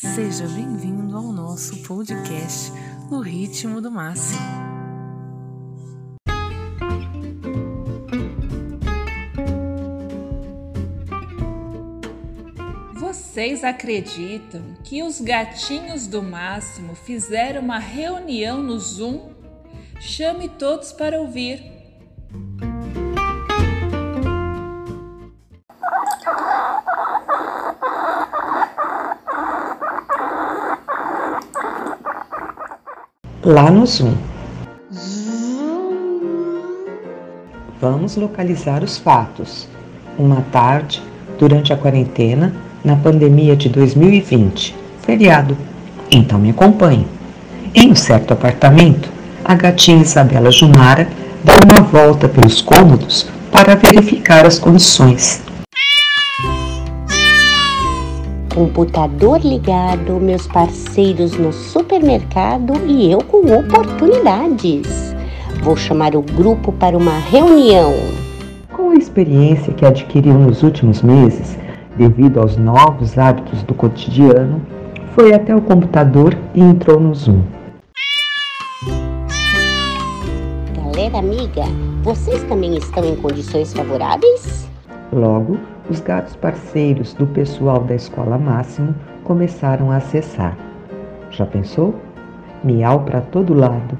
Seja 0.00 0.46
bem-vindo 0.46 1.16
ao 1.16 1.32
nosso 1.32 1.82
podcast 1.82 2.70
No 3.10 3.20
Ritmo 3.20 3.80
do 3.80 3.90
Máximo. 3.90 4.38
Vocês 12.94 13.64
acreditam 13.64 14.62
que 14.84 15.02
os 15.02 15.20
gatinhos 15.20 16.06
do 16.06 16.22
Máximo 16.22 16.94
fizeram 16.94 17.60
uma 17.60 17.80
reunião 17.80 18.62
no 18.62 18.78
Zoom? 18.78 19.32
Chame 19.98 20.48
todos 20.48 20.92
para 20.92 21.20
ouvir. 21.20 21.60
Lá 33.42 33.70
no 33.70 33.86
Zoom. 33.86 34.14
Vamos 37.80 38.16
localizar 38.16 38.82
os 38.82 38.98
fatos. 38.98 39.68
Uma 40.18 40.42
tarde, 40.50 41.00
durante 41.38 41.72
a 41.72 41.76
quarentena, 41.76 42.52
na 42.84 42.96
pandemia 42.96 43.54
de 43.54 43.68
2020, 43.68 44.74
feriado. 45.02 45.56
Então 46.10 46.38
me 46.38 46.50
acompanhe. 46.50 47.06
Em 47.74 47.92
um 47.92 47.94
certo 47.94 48.32
apartamento, 48.32 49.08
a 49.44 49.54
gatinha 49.54 50.02
Isabela 50.02 50.50
Jumara 50.50 51.08
dá 51.44 51.52
uma 51.64 51.82
volta 51.82 52.28
pelos 52.28 52.60
cômodos 52.60 53.28
para 53.52 53.76
verificar 53.76 54.44
as 54.44 54.58
condições 54.58 55.42
computador 58.58 59.38
ligado, 59.40 60.14
meus 60.14 60.48
parceiros 60.48 61.38
no 61.38 61.52
supermercado 61.52 62.72
e 62.88 63.08
eu 63.08 63.18
com 63.22 63.38
oportunidades. 63.56 65.14
Vou 65.62 65.76
chamar 65.76 66.16
o 66.16 66.22
grupo 66.22 66.72
para 66.72 66.98
uma 66.98 67.16
reunião. 67.20 67.92
Com 68.72 68.90
a 68.90 68.94
experiência 68.96 69.72
que 69.72 69.86
adquiriu 69.86 70.34
nos 70.34 70.64
últimos 70.64 71.02
meses, 71.02 71.56
devido 71.96 72.40
aos 72.40 72.56
novos 72.56 73.16
hábitos 73.16 73.62
do 73.62 73.74
cotidiano, 73.74 74.60
foi 75.14 75.32
até 75.32 75.54
o 75.54 75.60
computador 75.60 76.36
e 76.52 76.60
entrou 76.60 76.98
no 76.98 77.14
Zoom. 77.14 77.42
Galera 80.74 81.18
amiga, 81.18 81.62
vocês 82.02 82.42
também 82.44 82.76
estão 82.76 83.04
em 83.04 83.14
condições 83.14 83.72
favoráveis? 83.72 84.68
Logo, 85.12 85.58
os 85.88 86.00
gatos 86.00 86.36
parceiros 86.36 87.14
do 87.14 87.26
pessoal 87.26 87.80
da 87.80 87.94
escola 87.94 88.38
Máximo 88.38 88.94
começaram 89.24 89.90
a 89.90 89.96
acessar. 89.96 90.56
Já 91.30 91.46
pensou? 91.46 91.94
Miau 92.62 93.00
para 93.00 93.20
todo 93.20 93.54
lado. 93.54 93.98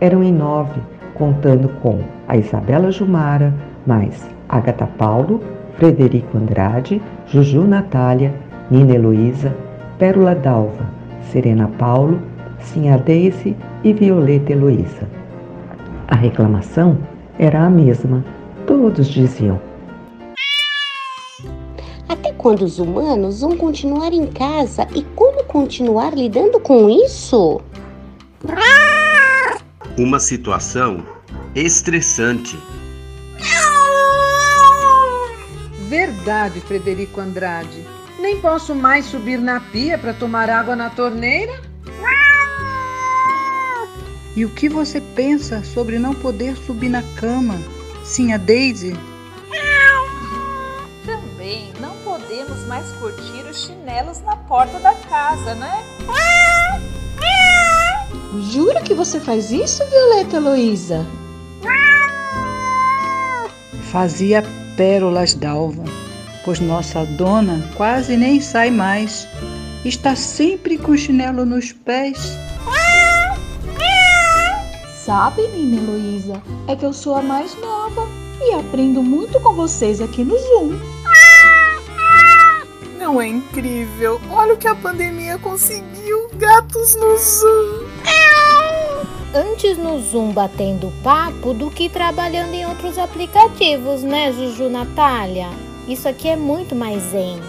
Eram 0.00 0.22
em 0.22 0.32
nove, 0.32 0.80
contando 1.14 1.68
com 1.80 2.00
a 2.26 2.36
Isabela 2.36 2.90
Jumara, 2.90 3.52
mais 3.86 4.28
Agatha 4.48 4.86
Paulo, 4.86 5.40
Frederico 5.76 6.38
Andrade, 6.38 7.00
Juju 7.26 7.62
Natália, 7.64 8.34
Nina 8.70 8.94
Heloísa, 8.94 9.54
Pérola 9.98 10.34
Dalva, 10.34 10.86
Serena 11.30 11.68
Paulo, 11.78 12.20
Sinha 12.58 12.98
Daisy 12.98 13.56
e 13.84 13.92
Violeta 13.92 14.52
Heloísa. 14.52 15.08
A 16.08 16.16
reclamação 16.16 16.98
era 17.38 17.64
a 17.64 17.70
mesma. 17.70 18.24
Todos 18.66 19.08
diziam: 19.08 19.60
até 22.10 22.32
quando 22.32 22.62
os 22.62 22.80
humanos 22.80 23.40
vão 23.40 23.56
continuar 23.56 24.12
em 24.12 24.26
casa 24.26 24.84
e 24.96 25.02
como 25.14 25.44
continuar 25.44 26.12
lidando 26.12 26.58
com 26.58 26.90
isso? 26.90 27.60
Uma 29.96 30.18
situação 30.18 31.06
estressante. 31.54 32.58
Verdade, 35.88 36.60
Frederico 36.60 37.20
Andrade. 37.20 37.86
Nem 38.18 38.40
posso 38.40 38.74
mais 38.74 39.04
subir 39.06 39.38
na 39.38 39.60
pia 39.60 39.96
para 39.96 40.12
tomar 40.12 40.50
água 40.50 40.74
na 40.74 40.90
torneira? 40.90 41.60
E 44.36 44.44
o 44.44 44.48
que 44.48 44.68
você 44.68 45.00
pensa 45.00 45.62
sobre 45.62 45.98
não 45.98 46.14
poder 46.14 46.56
subir 46.56 46.88
na 46.88 47.02
cama? 47.16 47.56
Sim, 48.04 48.32
a 48.32 48.36
Daisy 48.36 48.96
mais 52.66 52.90
curtir 52.92 53.44
os 53.48 53.64
chinelos 53.66 54.20
na 54.22 54.36
porta 54.36 54.78
da 54.78 54.94
casa, 54.94 55.54
né? 55.54 55.84
Jura 58.52 58.80
que 58.80 58.94
você 58.94 59.18
faz 59.18 59.50
isso, 59.50 59.82
Violeta 59.90 60.36
Heloísa? 60.36 61.06
Fazia 63.90 64.44
pérolas 64.76 65.34
d'alva, 65.34 65.84
pois 66.44 66.60
nossa 66.60 67.04
dona 67.04 67.68
quase 67.76 68.16
nem 68.16 68.40
sai 68.40 68.70
mais. 68.70 69.26
Está 69.84 70.14
sempre 70.14 70.78
com 70.78 70.92
o 70.92 70.98
chinelo 70.98 71.44
nos 71.44 71.72
pés. 71.72 72.38
Sabe, 75.04 75.42
Nina 75.48 75.82
Heloísa, 75.82 76.42
é 76.68 76.76
que 76.76 76.86
eu 76.86 76.92
sou 76.92 77.16
a 77.16 77.22
mais 77.22 77.56
nova 77.60 78.06
e 78.40 78.54
aprendo 78.54 79.02
muito 79.02 79.40
com 79.40 79.54
vocês 79.54 80.00
aqui 80.00 80.22
no 80.22 80.38
Zoom. 80.38 80.99
Não 83.10 83.20
é 83.20 83.26
incrível? 83.26 84.20
Olha 84.30 84.54
o 84.54 84.56
que 84.56 84.68
a 84.68 84.74
pandemia 84.76 85.36
conseguiu. 85.36 86.30
Gatos 86.34 86.94
no 86.94 87.18
Zoom. 87.18 87.88
Antes 89.34 89.76
no 89.76 89.98
Zoom 89.98 90.30
batendo 90.30 90.92
papo 91.02 91.52
do 91.52 91.72
que 91.72 91.88
trabalhando 91.88 92.54
em 92.54 92.64
outros 92.66 92.98
aplicativos, 92.98 94.04
né, 94.04 94.32
Juju 94.32 94.70
Natália? 94.70 95.48
Isso 95.88 96.08
aqui 96.08 96.28
é 96.28 96.36
muito 96.36 96.76
mais 96.76 97.02
zen. 97.10 97.40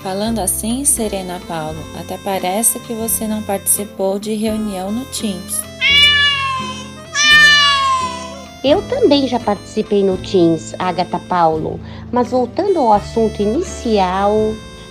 Falando 0.00 0.38
assim, 0.38 0.84
Serena 0.84 1.40
Paulo, 1.48 1.82
até 1.98 2.16
parece 2.16 2.78
que 2.78 2.92
você 2.92 3.26
não 3.26 3.42
participou 3.42 4.20
de 4.20 4.34
reunião 4.34 4.92
no 4.92 5.04
Teams. 5.06 5.60
Eu 8.62 8.82
também 8.88 9.26
já 9.26 9.40
participei 9.40 10.04
no 10.04 10.18
Teams, 10.18 10.74
Agatha 10.78 11.18
Paulo, 11.18 11.80
mas 12.12 12.30
voltando 12.30 12.78
ao 12.78 12.92
assunto 12.92 13.40
inicial, 13.40 14.34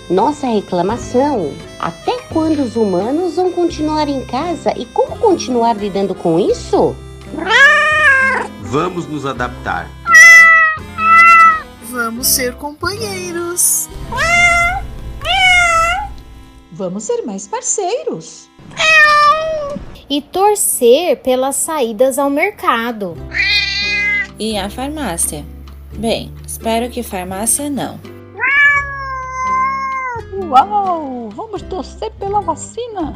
nossa 0.08 0.46
reclamação: 0.46 1.52
até 1.78 2.20
quando 2.32 2.62
os 2.62 2.76
humanos 2.76 3.36
vão 3.36 3.52
continuar 3.52 4.08
em 4.08 4.24
casa 4.26 4.72
e 4.76 4.84
como 4.86 5.18
continuar 5.18 5.76
lidando 5.76 6.14
com 6.14 6.38
isso? 6.38 6.94
Vamos 8.62 9.06
nos 9.06 9.26
adaptar. 9.26 9.88
Vamos 11.90 12.26
ser 12.28 12.54
companheiros. 12.54 13.88
Vamos 16.72 17.04
ser 17.04 17.22
mais 17.22 17.46
parceiros. 17.46 18.48
E 20.08 20.22
torcer 20.22 21.20
pelas 21.20 21.56
saídas 21.56 22.18
ao 22.18 22.30
mercado. 22.30 23.16
E 24.38 24.56
a 24.56 24.70
farmácia? 24.70 25.44
Bem, 25.92 26.32
espero 26.46 26.88
que 26.90 27.02
farmácia 27.02 27.68
não. 27.68 28.00
Uau! 30.48 31.28
Vamos 31.30 31.62
torcer 31.62 32.10
pela 32.12 32.40
vacina! 32.40 33.14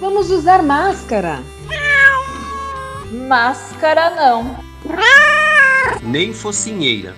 Vamos 0.00 0.30
usar 0.30 0.62
máscara! 0.62 1.42
Máscara 3.10 4.10
não! 4.10 4.56
Nem 6.02 6.32
focinheira! 6.32 7.16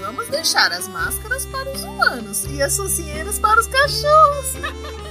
Vamos 0.00 0.28
deixar 0.28 0.70
as 0.72 0.86
máscaras 0.88 1.46
para 1.46 1.72
os 1.72 1.82
humanos 1.82 2.44
e 2.44 2.62
as 2.62 2.76
focinheiras 2.76 3.38
para 3.38 3.60
os 3.60 3.66
cachorros! 3.66 4.52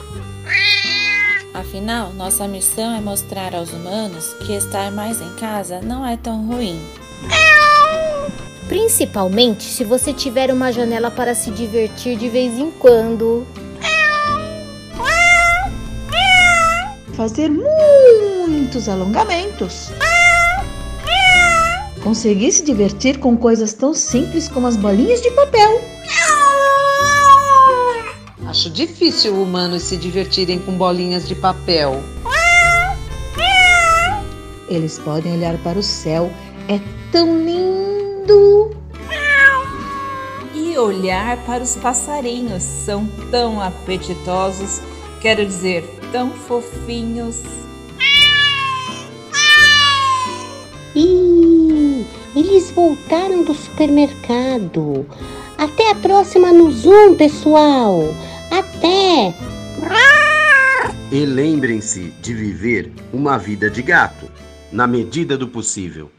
Afinal, 1.62 2.12
nossa 2.14 2.48
missão 2.48 2.96
é 2.96 3.00
mostrar 3.00 3.54
aos 3.54 3.72
humanos 3.72 4.34
que 4.46 4.54
estar 4.54 4.92
mais 4.92 5.22
em 5.22 5.30
casa 5.36 5.80
não 5.80 6.04
é 6.04 6.18
tão 6.18 6.48
ruim. 6.48 6.82
Principalmente 8.68 9.66
se 9.66 9.84
você 9.84 10.12
tiver 10.12 10.52
uma 10.52 10.72
janela 10.72 11.12
para 11.12 11.36
se 11.36 11.52
divertir 11.52 12.18
de 12.18 12.28
vez 12.30 12.58
em 12.58 12.72
quando. 12.72 13.46
Fazer 17.14 17.52
muitos 17.52 18.90
alongamentos. 18.90 19.92
Conseguir 22.04 22.52
se 22.54 22.64
divertir 22.64 23.20
com 23.20 23.38
coisas 23.38 23.72
tão 23.72 23.94
simples 23.94 24.48
como 24.48 24.66
as 24.66 24.76
bolinhas 24.76 25.22
de 25.22 25.30
papel. 25.30 25.91
Acho 28.62 28.70
difícil 28.70 29.34
humanos 29.42 29.82
se 29.82 29.98
divertirem 29.98 30.60
com 30.60 30.74
bolinhas 30.74 31.28
de 31.28 31.34
papel. 31.34 32.04
Eles 34.70 35.00
podem 35.00 35.34
olhar 35.34 35.58
para 35.64 35.80
o 35.80 35.82
céu, 35.82 36.32
é 36.68 36.80
tão 37.12 37.44
lindo. 37.44 38.70
E 40.54 40.78
olhar 40.78 41.44
para 41.44 41.64
os 41.64 41.76
passarinhos. 41.76 42.62
São 42.62 43.08
tão 43.32 43.60
apetitosos, 43.60 44.80
quero 45.20 45.44
dizer, 45.44 45.84
tão 46.12 46.30
fofinhos. 46.30 47.42
Ih, 50.96 52.06
eles 52.36 52.70
voltaram 52.70 53.44
do 53.44 53.56
supermercado. 53.56 55.04
Até 55.58 55.90
a 55.90 55.96
próxima 55.96 56.54
no 56.54 56.72
Zoom, 56.72 57.16
pessoal. 57.16 58.04
Até! 58.52 59.34
E 61.10 61.26
lembrem-se 61.26 62.12
de 62.22 62.34
viver 62.34 62.92
uma 63.14 63.38
vida 63.38 63.70
de 63.70 63.82
gato, 63.82 64.30
na 64.72 64.86
medida 64.86 65.38
do 65.38 65.48
possível. 65.48 66.12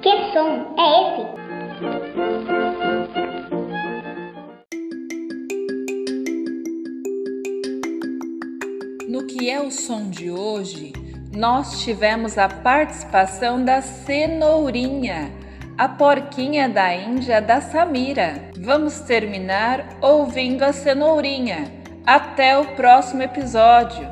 Que 0.00 0.10
som 0.32 0.74
é 0.78 0.88
esse? 1.02 1.24
No 9.08 9.26
que 9.26 9.50
é 9.50 9.60
o 9.60 9.70
som 9.70 10.08
de 10.10 10.30
hoje, 10.30 10.92
nós 11.34 11.80
tivemos 11.82 12.38
a 12.38 12.48
participação 12.48 13.64
da 13.64 13.82
Cenourinha, 13.82 15.32
a 15.76 15.88
porquinha 15.88 16.68
da 16.68 16.94
Índia 16.94 17.42
da 17.42 17.60
Samira. 17.60 18.50
Vamos 18.56 19.00
terminar 19.00 19.84
ouvindo 20.00 20.62
a 20.62 20.72
Cenourinha. 20.72 21.72
Até 22.06 22.56
o 22.56 22.64
próximo 22.76 23.22
episódio! 23.22 24.06